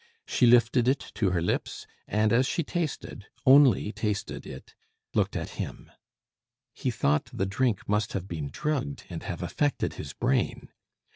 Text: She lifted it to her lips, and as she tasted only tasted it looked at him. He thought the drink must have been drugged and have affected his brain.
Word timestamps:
She 0.25 0.47
lifted 0.47 0.87
it 0.87 1.11
to 1.13 1.29
her 1.29 1.43
lips, 1.43 1.85
and 2.07 2.33
as 2.33 2.47
she 2.47 2.63
tasted 2.63 3.27
only 3.45 3.91
tasted 3.91 4.47
it 4.47 4.73
looked 5.13 5.35
at 5.35 5.51
him. 5.61 5.91
He 6.73 6.89
thought 6.89 7.29
the 7.31 7.45
drink 7.45 7.87
must 7.87 8.13
have 8.13 8.27
been 8.27 8.49
drugged 8.49 9.03
and 9.11 9.21
have 9.21 9.43
affected 9.43 9.93
his 10.01 10.13
brain. 10.13 10.69